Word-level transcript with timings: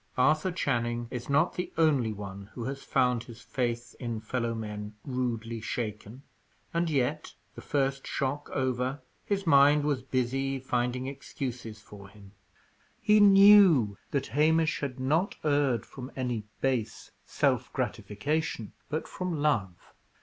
Arthur 0.17 0.51
Channing 0.51 1.07
is 1.11 1.29
not 1.29 1.53
the 1.53 1.71
only 1.77 2.11
one 2.11 2.49
who 2.53 2.63
has 2.63 2.81
found 2.81 3.25
his 3.25 3.39
faith 3.39 3.95
in 3.99 4.19
fellow 4.19 4.55
men 4.55 4.95
rudely 5.05 5.61
shaken. 5.61 6.23
And 6.73 6.89
yet, 6.89 7.35
the 7.53 7.61
first 7.61 8.07
shock 8.07 8.49
over, 8.51 9.03
his 9.23 9.45
mind 9.45 9.83
was 9.83 10.01
busy 10.01 10.57
finding 10.57 11.05
excuses 11.05 11.79
for 11.81 12.09
him. 12.09 12.31
He 12.99 13.19
knew 13.19 13.95
that 14.09 14.25
Hamish 14.33 14.79
had 14.79 14.99
not 14.99 15.35
erred 15.43 15.85
from 15.85 16.11
any 16.15 16.45
base 16.61 17.11
self 17.23 17.71
gratification, 17.71 18.73
but 18.89 19.07
from 19.07 19.39
love. 19.39 19.93